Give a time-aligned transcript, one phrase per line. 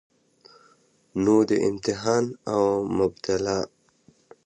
[1.23, 2.63] نو د ده امتحان او
[2.97, 3.65] مبتلاء